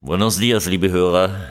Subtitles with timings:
[0.00, 1.48] Buenos dias, liebe Hörer.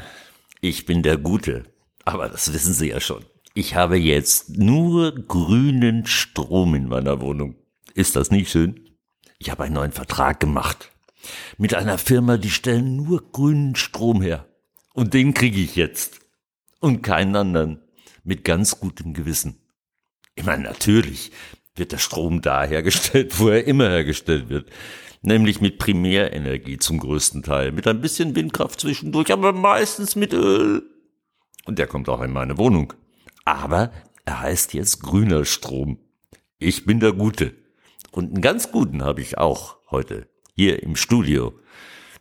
[0.62, 1.64] Ich bin der Gute.
[2.06, 3.24] Aber das wissen Sie ja schon.
[3.54, 7.56] Ich habe jetzt nur grünen Strom in meiner Wohnung.
[7.94, 8.98] Ist das nicht schön?
[9.38, 10.92] Ich habe einen neuen Vertrag gemacht.
[11.58, 14.48] Mit einer Firma, die stellen nur grünen Strom her.
[14.94, 16.20] Und den kriege ich jetzt.
[16.80, 17.80] Und keinen anderen.
[18.24, 19.60] Mit ganz gutem Gewissen.
[20.36, 21.32] Ich meine, natürlich
[21.76, 24.70] wird der Strom da hergestellt, wo er immer hergestellt wird
[25.24, 30.84] nämlich mit Primärenergie zum größten Teil, mit ein bisschen Windkraft zwischendurch, aber meistens mit Öl.
[31.66, 32.94] Und der kommt auch in meine Wohnung.
[33.46, 33.92] Aber
[34.26, 35.98] er heißt jetzt grüner Strom.
[36.60, 37.56] Ich bin der Gute.
[38.12, 41.54] Und einen ganz guten habe ich auch heute hier im Studio.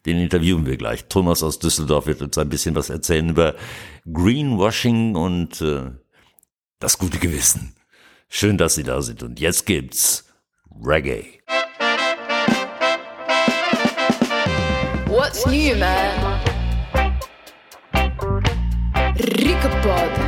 [0.04, 1.04] Den interviewen wir gleich.
[1.08, 3.54] Thomas aus Düsseldorf wird uns ein bisschen was erzählen über
[4.12, 5.90] Greenwashing und äh,
[6.80, 7.74] das gute Gewissen.
[8.28, 9.22] Schön, dass Sie da sind.
[9.22, 10.24] Und jetzt gibt's
[10.84, 11.40] Reggae.
[15.06, 16.40] What's new, man?
[19.18, 20.21] Ricapod.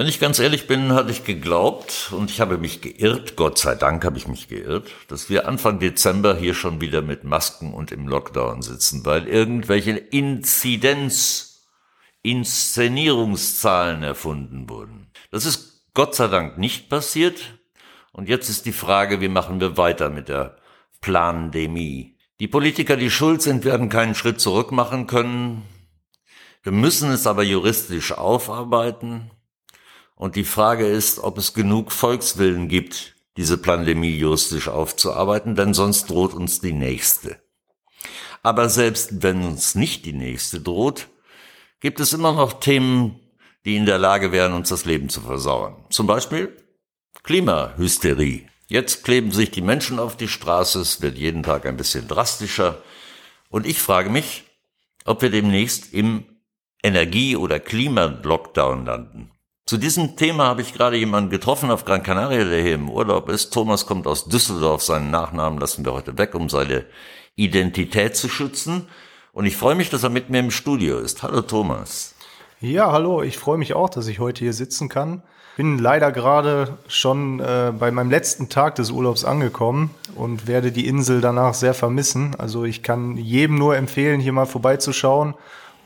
[0.00, 3.74] Wenn ich ganz ehrlich bin, hatte ich geglaubt und ich habe mich geirrt, Gott sei
[3.74, 7.92] Dank habe ich mich geirrt, dass wir Anfang Dezember hier schon wieder mit Masken und
[7.92, 11.66] im Lockdown sitzen, weil irgendwelche Inzidenz,
[12.22, 15.10] Inszenierungszahlen erfunden wurden.
[15.30, 17.60] Das ist Gott sei Dank nicht passiert
[18.12, 20.56] und jetzt ist die Frage, wie machen wir weiter mit der
[21.02, 22.16] Plandemie?
[22.40, 25.60] Die Politiker, die schuld sind, werden keinen Schritt zurück machen können.
[26.62, 29.30] Wir müssen es aber juristisch aufarbeiten.
[30.20, 36.10] Und die Frage ist, ob es genug Volkswillen gibt, diese Pandemie juristisch aufzuarbeiten, denn sonst
[36.10, 37.40] droht uns die nächste.
[38.42, 41.08] Aber selbst wenn uns nicht die nächste droht,
[41.80, 43.18] gibt es immer noch Themen,
[43.64, 45.86] die in der Lage wären, uns das Leben zu versauern.
[45.88, 46.54] Zum Beispiel
[47.22, 48.46] Klimahysterie.
[48.68, 52.82] Jetzt kleben sich die Menschen auf die Straße, es wird jeden Tag ein bisschen drastischer.
[53.48, 54.44] Und ich frage mich,
[55.06, 56.26] ob wir demnächst im
[56.82, 59.30] Energie- oder Klima-Lockdown landen.
[59.70, 63.28] Zu diesem Thema habe ich gerade jemanden getroffen auf Gran Canaria, der hier im Urlaub
[63.28, 63.52] ist.
[63.52, 64.82] Thomas kommt aus Düsseldorf.
[64.82, 66.86] Seinen Nachnamen lassen wir heute weg, um seine
[67.36, 68.88] Identität zu schützen.
[69.32, 71.22] Und ich freue mich, dass er mit mir im Studio ist.
[71.22, 72.16] Hallo Thomas.
[72.60, 73.22] Ja, hallo.
[73.22, 75.22] Ich freue mich auch, dass ich heute hier sitzen kann.
[75.56, 80.88] Bin leider gerade schon äh, bei meinem letzten Tag des Urlaubs angekommen und werde die
[80.88, 82.34] Insel danach sehr vermissen.
[82.36, 85.36] Also ich kann jedem nur empfehlen, hier mal vorbeizuschauen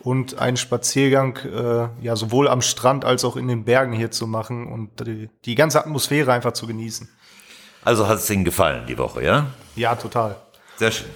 [0.05, 4.27] und einen Spaziergang äh, ja sowohl am Strand als auch in den Bergen hier zu
[4.27, 7.09] machen und die, die ganze Atmosphäre einfach zu genießen.
[7.83, 9.47] Also hat es Ihnen gefallen die Woche, ja?
[9.75, 10.35] Ja, total.
[10.77, 11.09] Sehr schön.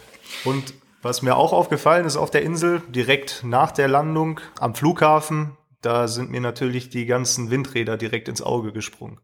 [0.44, 0.73] Und
[1.03, 6.07] was mir auch aufgefallen ist auf der Insel, direkt nach der Landung am Flughafen, da
[6.07, 9.19] sind mir natürlich die ganzen Windräder direkt ins Auge gesprungen.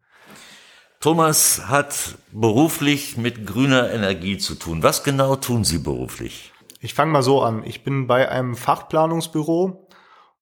[1.00, 4.84] Thomas hat beruflich mit grüner Energie zu tun.
[4.84, 6.52] Was genau tun Sie beruflich?
[6.86, 7.64] Ich fange mal so an.
[7.66, 9.90] Ich bin bei einem Fachplanungsbüro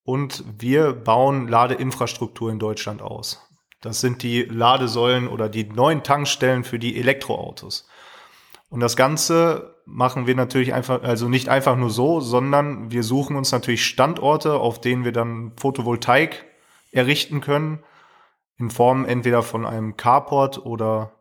[0.04, 3.48] und wir bauen Ladeinfrastruktur in Deutschland aus.
[3.80, 7.88] Das sind die Ladesäulen oder die neuen Tankstellen für die Elektroautos.
[8.68, 13.38] Und das Ganze machen wir natürlich einfach, also nicht einfach nur so, sondern wir suchen
[13.38, 16.44] uns natürlich Standorte, auf denen wir dann Photovoltaik
[16.92, 17.82] errichten können,
[18.58, 21.14] in Form entweder von einem Carport oder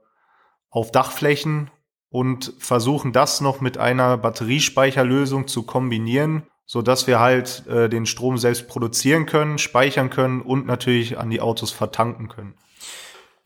[0.68, 1.70] auf Dachflächen
[2.12, 8.04] und versuchen das noch mit einer Batteriespeicherlösung zu kombinieren, so dass wir halt äh, den
[8.04, 12.54] Strom selbst produzieren können, speichern können und natürlich an die Autos vertanken können.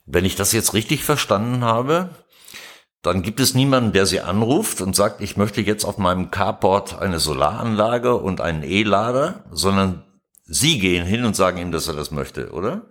[0.05, 2.11] Wenn ich das jetzt richtig verstanden habe,
[3.03, 6.99] dann gibt es niemanden, der Sie anruft und sagt, ich möchte jetzt auf meinem Carport
[7.01, 10.03] eine Solaranlage und einen E-Lader, sondern
[10.45, 12.83] Sie gehen hin und sagen ihm, dass er das möchte, oder?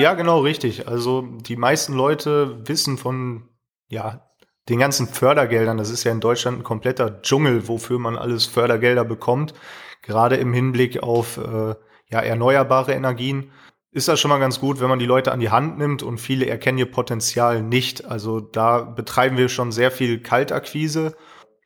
[0.00, 0.88] Ja, genau richtig.
[0.88, 3.48] Also die meisten Leute wissen von
[3.88, 4.29] ja,
[4.68, 9.04] den ganzen Fördergeldern, das ist ja in Deutschland ein kompletter Dschungel, wofür man alles Fördergelder
[9.04, 9.54] bekommt,
[10.02, 11.74] gerade im Hinblick auf äh,
[12.08, 13.50] ja, erneuerbare Energien,
[13.92, 16.18] ist das schon mal ganz gut, wenn man die Leute an die Hand nimmt und
[16.18, 18.04] viele erkennen ihr Potenzial nicht.
[18.04, 21.16] Also da betreiben wir schon sehr viel Kaltakquise.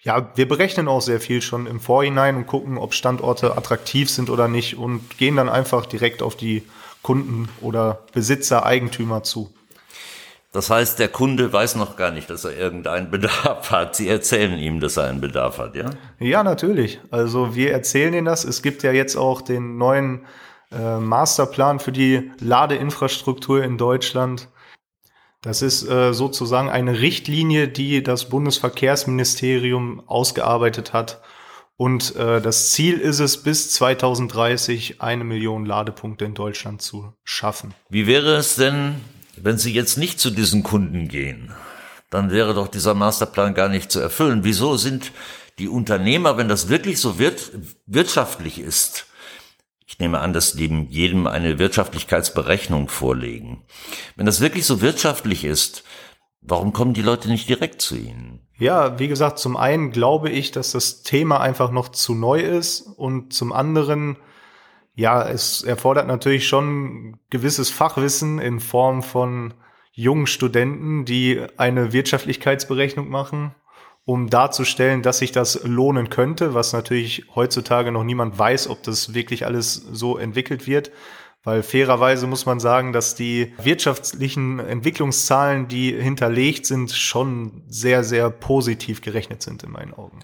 [0.00, 4.30] Ja, wir berechnen auch sehr viel schon im Vorhinein und gucken, ob Standorte attraktiv sind
[4.30, 6.62] oder nicht und gehen dann einfach direkt auf die
[7.02, 9.52] Kunden oder Besitzer, Eigentümer zu.
[10.54, 13.96] Das heißt, der Kunde weiß noch gar nicht, dass er irgendeinen Bedarf hat.
[13.96, 15.90] Sie erzählen ihm, dass er einen Bedarf hat, ja?
[16.20, 17.00] Ja, natürlich.
[17.10, 18.44] Also wir erzählen Ihnen das.
[18.44, 20.26] Es gibt ja jetzt auch den neuen
[20.70, 24.48] äh, Masterplan für die Ladeinfrastruktur in Deutschland.
[25.42, 31.20] Das ist äh, sozusagen eine Richtlinie, die das Bundesverkehrsministerium ausgearbeitet hat.
[31.76, 37.74] Und äh, das Ziel ist es, bis 2030 eine Million Ladepunkte in Deutschland zu schaffen.
[37.88, 39.00] Wie wäre es denn,
[39.42, 41.52] wenn Sie jetzt nicht zu diesen Kunden gehen,
[42.10, 44.44] dann wäre doch dieser Masterplan gar nicht zu erfüllen.
[44.44, 45.12] Wieso sind
[45.58, 47.52] die Unternehmer, wenn das wirklich so wird,
[47.86, 49.06] wirtschaftlich ist,
[49.86, 53.62] ich nehme an, dass die jedem eine Wirtschaftlichkeitsberechnung vorlegen.
[54.16, 55.84] Wenn das wirklich so wirtschaftlich ist,
[56.40, 58.40] warum kommen die Leute nicht direkt zu Ihnen?
[58.58, 62.80] Ja, wie gesagt, zum einen glaube ich, dass das Thema einfach noch zu neu ist
[62.80, 64.16] und zum anderen
[64.94, 69.54] ja, es erfordert natürlich schon gewisses Fachwissen in Form von
[69.92, 73.54] jungen Studenten, die eine Wirtschaftlichkeitsberechnung machen,
[74.04, 79.14] um darzustellen, dass sich das lohnen könnte, was natürlich heutzutage noch niemand weiß, ob das
[79.14, 80.90] wirklich alles so entwickelt wird.
[81.42, 88.30] Weil fairerweise muss man sagen, dass die wirtschaftlichen Entwicklungszahlen, die hinterlegt sind, schon sehr, sehr
[88.30, 90.20] positiv gerechnet sind in meinen Augen.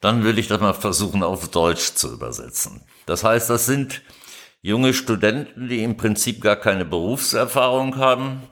[0.00, 2.82] Dann will ich das mal versuchen, auf Deutsch zu übersetzen.
[3.06, 4.02] Das heißt, das sind
[4.62, 8.42] junge Studenten, die im Prinzip gar keine Berufserfahrung haben,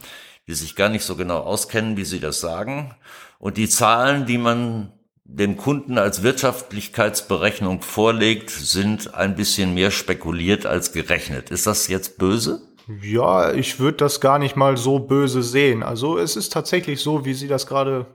[0.47, 2.95] die sich gar nicht so genau auskennen, wie sie das sagen.
[3.39, 4.93] Und die Zahlen, die man
[5.25, 11.51] dem Kunden als Wirtschaftlichkeitsberechnung vorlegt, sind ein bisschen mehr spekuliert als gerechnet.
[11.51, 12.63] Ist das jetzt böse?
[13.03, 15.83] Ja, ich würde das gar nicht mal so böse sehen.
[15.83, 18.07] Also es ist tatsächlich so, wie Sie das gerade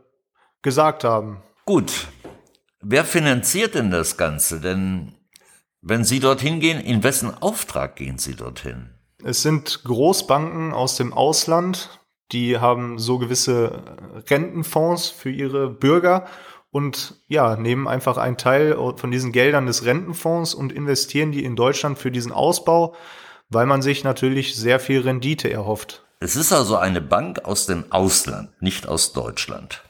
[0.63, 1.43] gesagt haben.
[1.65, 2.07] Gut.
[2.85, 4.59] Wer finanziert denn das Ganze?
[4.59, 5.13] Denn
[5.81, 8.89] wenn Sie dorthin gehen, in wessen Auftrag gehen Sie dorthin?
[9.23, 12.01] Es sind Großbanken aus dem Ausland,
[12.33, 13.83] die haben so gewisse
[14.29, 16.25] Rentenfonds für ihre Bürger
[16.71, 21.55] und ja, nehmen einfach einen Teil von diesen Geldern des Rentenfonds und investieren die in
[21.55, 22.95] Deutschland für diesen Ausbau,
[23.49, 26.03] weil man sich natürlich sehr viel Rendite erhofft.
[26.19, 29.83] Es ist also eine Bank aus dem Ausland, nicht aus Deutschland.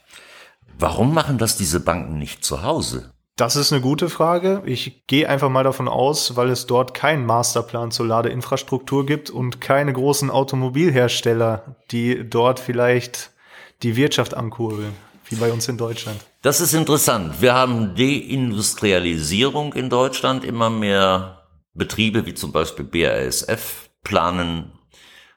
[0.80, 3.14] Warum machen das diese Banken nicht zu Hause?
[3.36, 4.62] Das ist eine gute Frage.
[4.66, 9.60] Ich gehe einfach mal davon aus, weil es dort keinen Masterplan zur Ladeinfrastruktur gibt und
[9.60, 13.32] keine großen Automobilhersteller, die dort vielleicht
[13.82, 14.94] die Wirtschaft ankurbeln,
[15.30, 16.20] wie bei uns in Deutschland.
[16.44, 17.42] Das ist interessant.
[17.42, 20.46] Wir haben Deindustrialisierung in Deutschland.
[20.46, 24.74] Immer mehr Betriebe wie zum Beispiel BASF planen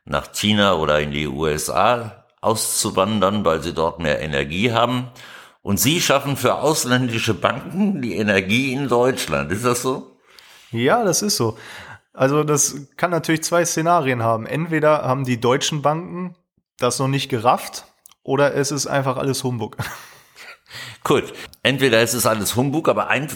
[0.04, 5.08] nach China oder in die USA auszuwandern, weil sie dort mehr Energie haben.
[5.62, 9.50] Und Sie schaffen für ausländische Banken die Energie in Deutschland.
[9.50, 10.16] Ist das so?
[10.70, 11.58] Ja, das ist so.
[12.12, 14.46] Also das kann natürlich zwei Szenarien haben.
[14.46, 16.36] Entweder haben die deutschen Banken
[16.78, 17.84] das noch nicht gerafft
[18.22, 19.76] oder es ist einfach alles Humbug.
[21.04, 23.28] Gut, entweder ist es alles Humbug, aber ein,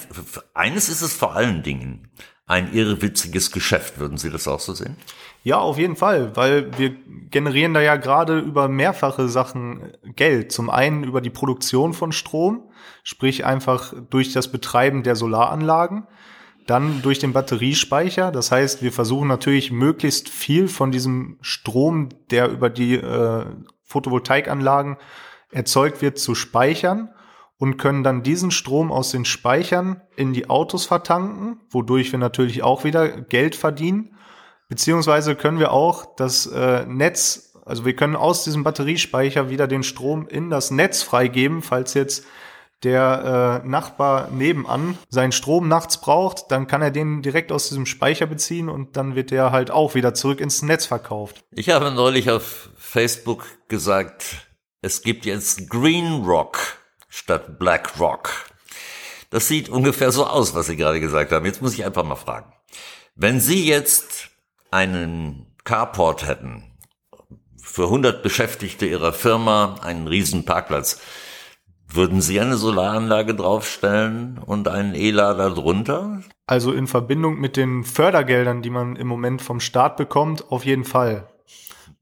[0.55, 2.11] eines ist es vor allen Dingen
[2.51, 4.01] ein irrewitziges Geschäft.
[4.01, 4.97] Würden Sie das auch so sehen?
[5.45, 6.95] Ja, auf jeden Fall, weil wir
[7.31, 10.51] generieren da ja gerade über mehrfache Sachen Geld.
[10.51, 12.65] Zum einen über die Produktion von Strom,
[13.05, 16.09] sprich einfach durch das Betreiben der Solaranlagen,
[16.67, 18.33] dann durch den Batteriespeicher.
[18.33, 23.47] Das heißt, wir versuchen natürlich möglichst viel von diesem Strom, der über die äh,
[23.85, 24.97] Photovoltaikanlagen
[25.53, 27.11] erzeugt wird, zu speichern
[27.61, 32.65] und können dann diesen Strom aus den Speichern in die Autos vertanken, wodurch wir natürlich
[32.65, 34.17] auch wieder Geld verdienen
[34.71, 39.83] Beziehungsweise können wir auch das äh, Netz, also wir können aus diesem Batteriespeicher wieder den
[39.83, 42.25] Strom in das Netz freigeben, falls jetzt
[42.85, 47.85] der äh, Nachbar nebenan seinen Strom nachts braucht, dann kann er den direkt aus diesem
[47.85, 51.43] Speicher beziehen und dann wird der halt auch wieder zurück ins Netz verkauft.
[51.51, 54.47] Ich habe neulich auf Facebook gesagt,
[54.83, 56.80] es gibt jetzt Green Rock
[57.11, 58.31] statt Black Rock.
[59.29, 61.45] Das sieht ungefähr so aus, was Sie gerade gesagt haben.
[61.45, 62.53] Jetzt muss ich einfach mal fragen.
[63.15, 64.31] Wenn Sie jetzt
[64.71, 66.65] einen Carport hätten,
[67.63, 71.01] für 100 Beschäftigte ihrer Firma einen riesen Parkplatz,
[71.93, 76.23] würden Sie eine Solaranlage draufstellen und einen E-Lader drunter?
[76.47, 80.85] Also in Verbindung mit den Fördergeldern, die man im Moment vom Staat bekommt, auf jeden
[80.85, 81.30] Fall.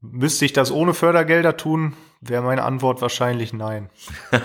[0.01, 3.89] Müsste ich das ohne Fördergelder tun, wäre meine Antwort wahrscheinlich nein.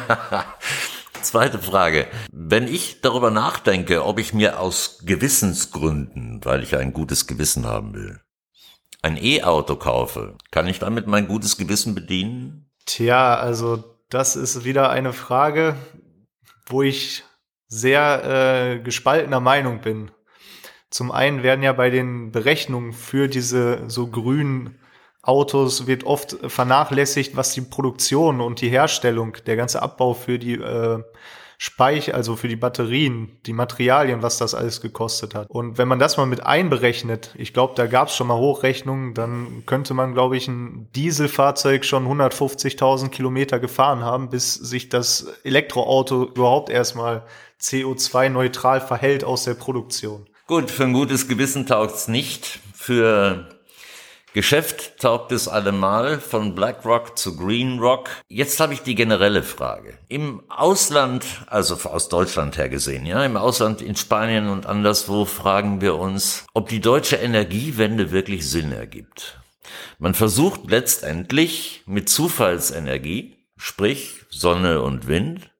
[1.22, 2.06] Zweite Frage.
[2.32, 7.94] Wenn ich darüber nachdenke, ob ich mir aus Gewissensgründen, weil ich ein gutes Gewissen haben
[7.94, 8.20] will,
[9.00, 12.68] ein E-Auto kaufe, kann ich damit mein gutes Gewissen bedienen?
[12.84, 15.76] Tja, also das ist wieder eine Frage,
[16.66, 17.22] wo ich
[17.68, 20.10] sehr äh, gespaltener Meinung bin.
[20.90, 24.78] Zum einen werden ja bei den Berechnungen für diese so grünen
[25.26, 30.54] Autos wird oft vernachlässigt, was die Produktion und die Herstellung, der ganze Abbau für die
[30.54, 31.02] äh,
[31.56, 35.48] Speich, also für die Batterien, die Materialien, was das alles gekostet hat.
[35.48, 39.14] Und wenn man das mal mit einberechnet, ich glaube, da gab es schon mal Hochrechnungen,
[39.14, 45.26] dann könnte man, glaube ich, ein Dieselfahrzeug schon 150.000 Kilometer gefahren haben, bis sich das
[45.44, 47.22] Elektroauto überhaupt erstmal
[47.60, 50.26] CO2-neutral verhält aus der Produktion.
[50.46, 52.60] Gut, für ein gutes Gewissen taugt's nicht.
[52.74, 53.48] Für
[54.34, 58.10] Geschäft taugt es allemal von BlackRock zu GreenRock.
[58.26, 59.96] Jetzt habe ich die generelle Frage.
[60.08, 65.80] Im Ausland, also aus Deutschland her gesehen, ja, im Ausland, in Spanien und anderswo fragen
[65.80, 69.38] wir uns, ob die deutsche Energiewende wirklich Sinn ergibt.
[70.00, 75.52] Man versucht letztendlich mit Zufallsenergie, sprich Sonne und Wind,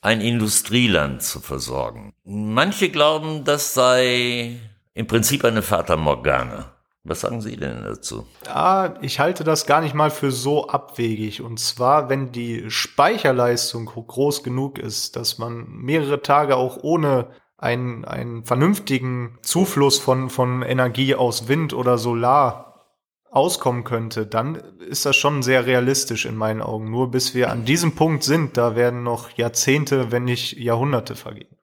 [0.00, 2.12] ein Industrieland zu versorgen.
[2.24, 4.58] Manche glauben, das sei
[4.94, 6.73] im Prinzip eine Fata Morgana.
[7.06, 8.26] Was sagen Sie denn dazu?
[8.48, 11.42] Ah, ich halte das gar nicht mal für so abwegig.
[11.42, 18.06] Und zwar, wenn die Speicherleistung groß genug ist, dass man mehrere Tage auch ohne einen,
[18.06, 22.86] einen vernünftigen Zufluss von, von Energie aus Wind oder Solar
[23.30, 26.90] auskommen könnte, dann ist das schon sehr realistisch in meinen Augen.
[26.90, 31.54] Nur bis wir an diesem Punkt sind, da werden noch Jahrzehnte, wenn nicht Jahrhunderte vergehen.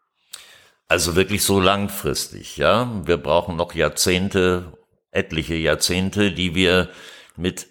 [0.88, 2.92] Also wirklich so langfristig, ja.
[3.06, 4.74] Wir brauchen noch Jahrzehnte,
[5.12, 6.90] etliche Jahrzehnte, die wir
[7.36, 7.68] mit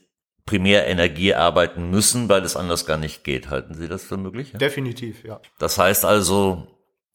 [0.47, 3.51] Primärenergie arbeiten müssen, weil es anders gar nicht geht.
[3.51, 4.53] Halten Sie das für möglich?
[4.53, 5.41] Definitiv, ja.
[5.59, 6.67] Das heißt also,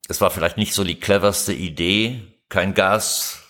[0.08, 3.42] es war vielleicht nicht so die cleverste Idee, kein Gas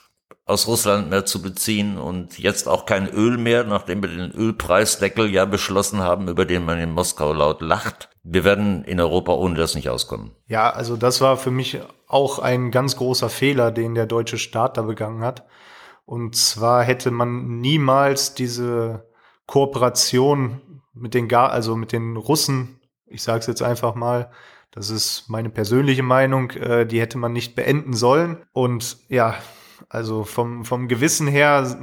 [0.46, 5.30] aus Russland mehr zu beziehen und jetzt auch kein Öl mehr, nachdem wir den Ölpreisdeckel
[5.32, 8.10] ja beschlossen haben, über den man in Moskau laut lacht.
[8.24, 10.32] Wir werden in Europa ohne das nicht auskommen.
[10.48, 14.78] Ja, also das war für mich auch ein ganz großer Fehler, den der deutsche Staat
[14.78, 15.46] da begangen hat.
[16.06, 19.08] Und zwar hätte man niemals diese
[19.48, 20.62] Kooperation
[20.94, 24.32] mit den, Gar also mit den Russen, ich sage es jetzt einfach mal,
[24.72, 28.44] das ist meine persönliche Meinung, äh, die hätte man nicht beenden sollen.
[28.52, 29.36] Und ja,
[29.90, 31.78] also vom, vom Gewissen her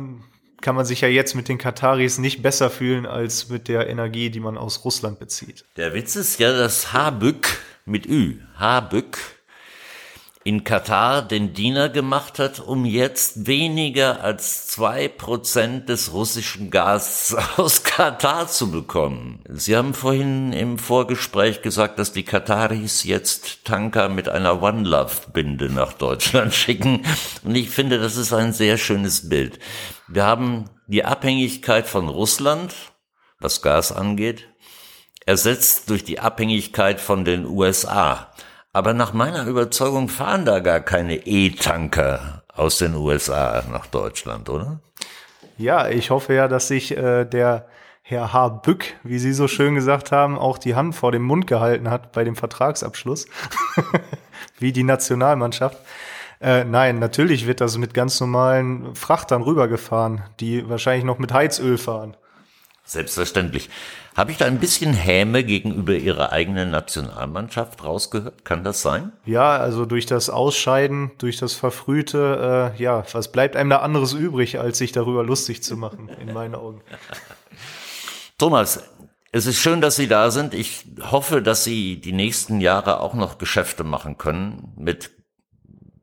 [0.60, 4.30] kann man sich ja jetzt mit den Kataris nicht besser fühlen als mit der Energie,
[4.30, 5.64] die man aus Russland bezieht.
[5.76, 9.18] Der Witz ist ja, dass Habück mit Ü, Habück
[10.44, 17.36] in Katar den Diener gemacht hat, um jetzt weniger als zwei Prozent des russischen Gas
[17.56, 19.44] aus Katar zu bekommen.
[19.48, 25.30] Sie haben vorhin im Vorgespräch gesagt, dass die Kataris jetzt Tanker mit einer One Love
[25.32, 27.02] Binde nach Deutschland schicken.
[27.44, 29.58] Und ich finde, das ist ein sehr schönes Bild.
[30.08, 32.74] Wir haben die Abhängigkeit von Russland,
[33.38, 34.48] was Gas angeht,
[35.24, 38.31] ersetzt durch die Abhängigkeit von den USA.
[38.72, 44.80] Aber nach meiner Überzeugung fahren da gar keine E-Tanker aus den USA nach Deutschland, oder?
[45.58, 47.66] Ja, ich hoffe ja, dass sich äh, der
[48.00, 48.48] Herr H.
[48.48, 52.12] Bück, wie Sie so schön gesagt haben, auch die Hand vor dem Mund gehalten hat
[52.12, 53.26] bei dem Vertragsabschluss,
[54.58, 55.78] wie die Nationalmannschaft.
[56.40, 61.78] Äh, nein, natürlich wird das mit ganz normalen Frachtern rübergefahren, die wahrscheinlich noch mit Heizöl
[61.78, 62.16] fahren.
[62.84, 63.70] Selbstverständlich.
[64.14, 68.44] Habe ich da ein bisschen Häme gegenüber Ihrer eigenen Nationalmannschaft rausgehört?
[68.44, 69.12] Kann das sein?
[69.24, 74.12] Ja, also durch das Ausscheiden, durch das Verfrühte, äh, ja, was bleibt einem da anderes
[74.12, 76.82] übrig, als sich darüber lustig zu machen, in meinen Augen.
[78.38, 78.82] Thomas,
[79.30, 80.52] es ist schön, dass Sie da sind.
[80.52, 85.10] Ich hoffe, dass Sie die nächsten Jahre auch noch Geschäfte machen können mit,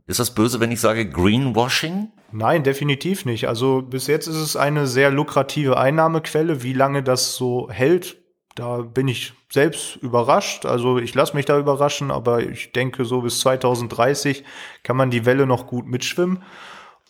[0.07, 2.11] ist das böse, wenn ich sage Greenwashing?
[2.31, 3.47] Nein, definitiv nicht.
[3.47, 6.63] Also bis jetzt ist es eine sehr lukrative Einnahmequelle.
[6.63, 8.17] Wie lange das so hält,
[8.55, 10.65] da bin ich selbst überrascht.
[10.65, 14.43] Also ich lasse mich da überraschen, aber ich denke, so bis 2030
[14.83, 16.43] kann man die Welle noch gut mitschwimmen.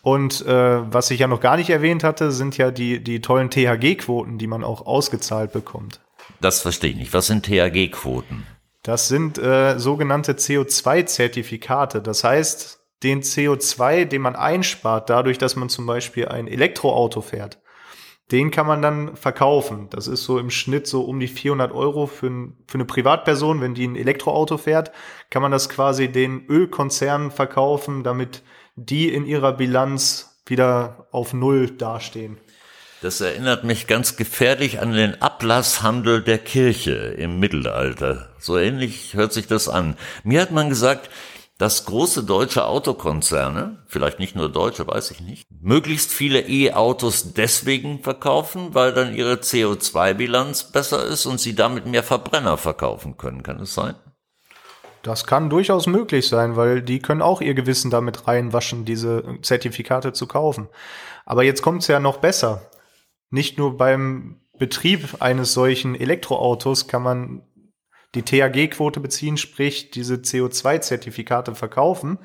[0.02, 3.50] Und äh, was ich ja noch gar nicht erwähnt hatte, sind ja die, die tollen
[3.50, 6.00] THG-Quoten, die man auch ausgezahlt bekommt.
[6.40, 7.12] Das verstehe ich nicht.
[7.12, 8.46] Was sind THG-Quoten?
[8.82, 12.00] Das sind äh, sogenannte CO2-Zertifikate.
[12.00, 17.58] Das heißt, den CO2, den man einspart, dadurch, dass man zum Beispiel ein Elektroauto fährt,
[18.30, 19.88] den kann man dann verkaufen.
[19.90, 23.60] Das ist so im Schnitt so um die 400 Euro für, ein, für eine Privatperson,
[23.60, 24.92] wenn die ein Elektroauto fährt,
[25.30, 28.42] kann man das quasi den Ölkonzernen verkaufen, damit
[28.76, 32.38] die in ihrer Bilanz wieder auf Null dastehen.
[33.02, 38.28] Das erinnert mich ganz gefährlich an den Ablasshandel der Kirche im Mittelalter.
[38.38, 39.96] So ähnlich hört sich das an.
[40.22, 41.08] Mir hat man gesagt,
[41.60, 48.02] dass große deutsche Autokonzerne, vielleicht nicht nur deutsche, weiß ich nicht, möglichst viele E-Autos deswegen
[48.02, 53.42] verkaufen, weil dann ihre CO2-Bilanz besser ist und sie damit mehr Verbrenner verkaufen können.
[53.42, 53.94] Kann es sein?
[55.02, 60.14] Das kann durchaus möglich sein, weil die können auch ihr Gewissen damit reinwaschen, diese Zertifikate
[60.14, 60.70] zu kaufen.
[61.26, 62.70] Aber jetzt kommt es ja noch besser.
[63.28, 67.42] nicht nur beim Betrieb eines solchen Elektroautos kann man
[68.14, 72.18] die THG-Quote beziehen, sprich diese CO2-Zertifikate verkaufen,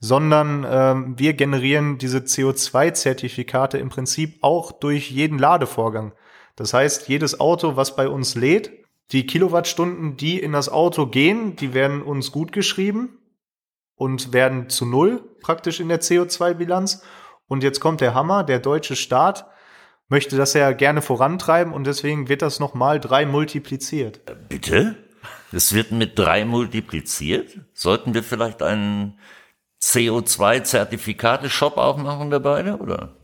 [0.00, 6.12] sondern ähm, wir generieren diese CO2-Zertifikate im Prinzip auch durch jeden Ladevorgang.
[6.56, 8.72] Das heißt, jedes Auto, was bei uns lädt,
[9.12, 13.18] die Kilowattstunden, die in das Auto gehen, die werden uns gut geschrieben
[13.94, 17.02] und werden zu null praktisch in der CO2-Bilanz.
[17.46, 19.46] Und jetzt kommt der Hammer, der deutsche Staat
[20.08, 24.20] möchte das ja gerne vorantreiben und deswegen wird das nochmal drei multipliziert.
[24.48, 24.96] Bitte?
[25.52, 27.58] Es wird mit drei multipliziert?
[27.72, 29.18] Sollten wir vielleicht einen
[29.82, 33.16] CO2-Zertifikate-Shop aufmachen, wir beide, oder?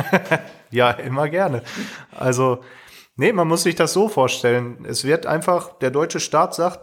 [0.70, 1.62] ja, immer gerne.
[2.16, 2.64] Also,
[3.16, 4.84] nee, man muss sich das so vorstellen.
[4.86, 6.80] Es wird einfach, der deutsche Staat sagt,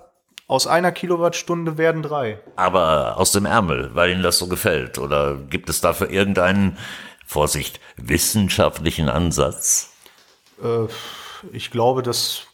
[0.48, 2.40] aus einer Kilowattstunde werden drei.
[2.56, 4.98] Aber aus dem Ärmel, weil Ihnen das so gefällt.
[4.98, 6.78] Oder gibt es dafür irgendeinen,
[7.28, 9.92] Vorsicht, wissenschaftlichen Ansatz?
[10.64, 10.88] Äh,
[11.52, 12.48] ich glaube, das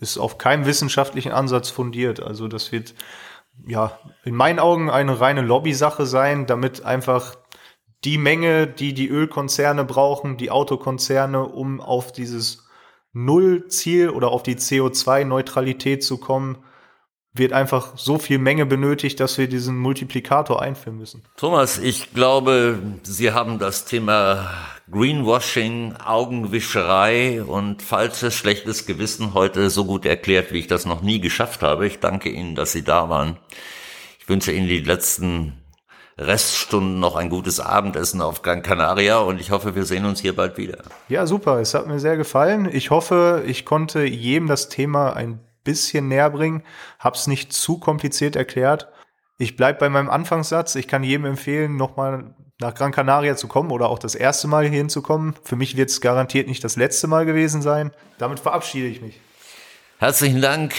[0.00, 2.20] ist auf keinem wissenschaftlichen Ansatz fundiert.
[2.20, 2.94] Also das wird
[3.66, 7.36] ja in meinen Augen eine reine Lobbysache sein, damit einfach
[8.04, 12.66] die Menge, die die Ölkonzerne brauchen, die Autokonzerne, um auf dieses
[13.12, 16.58] Nullziel oder auf die CO2-Neutralität zu kommen,
[17.32, 21.22] wird einfach so viel Menge benötigt, dass wir diesen Multiplikator einführen müssen.
[21.36, 24.50] Thomas, ich glaube, Sie haben das Thema
[24.90, 31.20] Greenwashing, Augenwischerei und falsches, schlechtes Gewissen heute so gut erklärt, wie ich das noch nie
[31.20, 31.86] geschafft habe.
[31.86, 33.36] Ich danke Ihnen, dass Sie da waren.
[34.18, 35.60] Ich wünsche Ihnen die letzten
[36.18, 40.34] Reststunden noch ein gutes Abendessen auf Gran Canaria und ich hoffe, wir sehen uns hier
[40.34, 40.82] bald wieder.
[41.08, 41.60] Ja, super.
[41.60, 42.68] Es hat mir sehr gefallen.
[42.70, 46.62] Ich hoffe, ich konnte jedem das Thema ein bisschen näher bringen,
[46.98, 48.88] hab's nicht zu kompliziert erklärt.
[49.38, 50.74] Ich bleib bei meinem Anfangssatz.
[50.74, 54.68] Ich kann jedem empfehlen, nochmal nach Gran Canaria zu kommen oder auch das erste Mal
[54.68, 55.34] hier hinzukommen.
[55.42, 57.90] Für mich wird es garantiert nicht das letzte Mal gewesen sein.
[58.18, 59.20] Damit verabschiede ich mich.
[59.98, 60.74] Herzlichen Dank,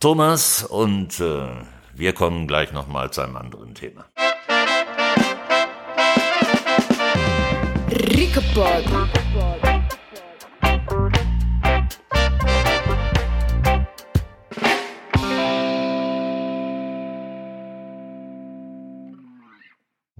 [0.00, 1.48] Thomas, und äh,
[1.94, 4.06] wir kommen gleich nochmal zu einem anderen Thema.
[7.90, 8.84] Rickepod.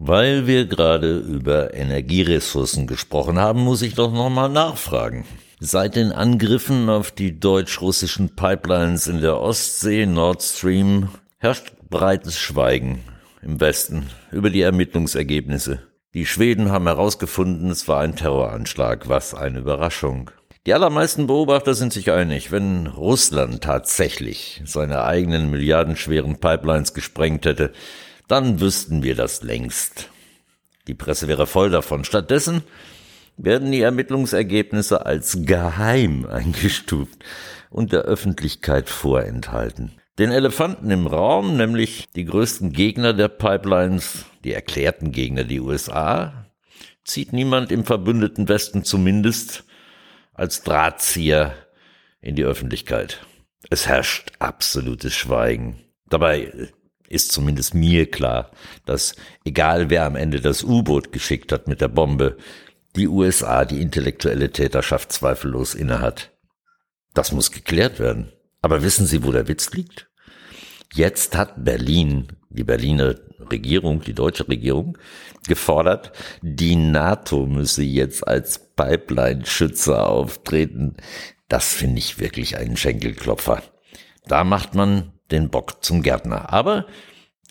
[0.08, 5.26] Weil wir gerade über Energieressourcen gesprochen haben, muss ich doch nochmal nachfragen.
[5.60, 13.04] Seit den Angriffen auf die deutsch-russischen Pipelines in der Ostsee, Nord Stream, herrscht breites Schweigen
[13.42, 15.80] im Westen über die Ermittlungsergebnisse.
[16.14, 19.10] Die Schweden haben herausgefunden, es war ein Terroranschlag.
[19.10, 20.30] Was eine Überraschung.
[20.66, 27.72] Die allermeisten Beobachter sind sich einig, wenn Russland tatsächlich seine eigenen milliardenschweren Pipelines gesprengt hätte,
[28.28, 30.10] dann wüssten wir das längst.
[30.86, 32.04] Die Presse wäre voll davon.
[32.04, 32.62] Stattdessen
[33.36, 37.24] werden die Ermittlungsergebnisse als geheim eingestuft
[37.70, 39.92] und der Öffentlichkeit vorenthalten.
[40.18, 46.46] Den Elefanten im Raum, nämlich die größten Gegner der Pipelines, die erklärten Gegner, die USA,
[47.04, 49.64] zieht niemand im verbündeten Westen zumindest
[50.34, 51.54] als Drahtzieher
[52.20, 53.24] in die Öffentlichkeit.
[53.70, 55.84] Es herrscht absolutes Schweigen.
[56.08, 56.70] Dabei
[57.08, 58.50] ist zumindest mir klar,
[58.86, 62.36] dass egal wer am Ende das U-Boot geschickt hat mit der Bombe,
[62.96, 66.32] die USA die intellektuelle Täterschaft zweifellos innehat.
[67.14, 68.32] Das muss geklärt werden.
[68.60, 70.08] Aber wissen Sie, wo der Witz liegt?
[70.94, 73.14] Jetzt hat Berlin, die Berliner
[73.50, 74.98] Regierung, die deutsche Regierung,
[75.46, 80.96] gefordert, die NATO müsse jetzt als Pipeline-Schützer auftreten.
[81.48, 83.62] Das finde ich wirklich einen Schenkelklopfer.
[84.26, 86.52] Da macht man den Bock zum Gärtner.
[86.52, 86.86] Aber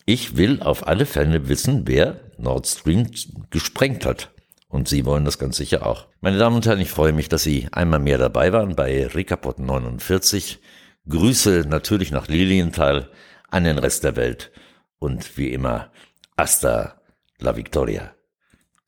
[0.06, 3.10] ich will auf alle Fälle wissen, wer Nord Stream
[3.50, 4.32] gesprengt hat.
[4.70, 6.08] Und Sie wollen das ganz sicher auch.
[6.20, 9.60] Meine Damen und Herren, ich freue mich, dass Sie einmal mehr dabei waren bei Recapot
[9.60, 10.60] 49.
[11.08, 13.10] Grüße natürlich nach Lilienthal
[13.50, 14.52] an den Rest der Welt.
[15.00, 15.92] Und wie immer,
[16.38, 17.02] hasta
[17.40, 18.14] la victoria.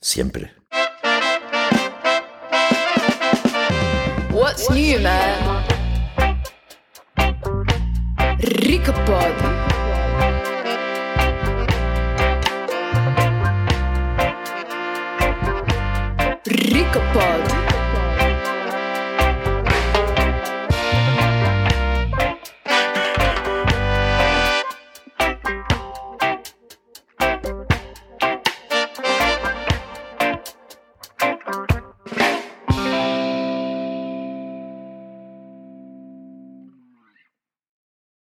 [0.02, 0.50] Siempre.
[4.32, 5.49] What's new, man?